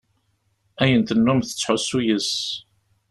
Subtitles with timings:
[0.81, 2.33] Ayen tennum tettḥusu yes-s.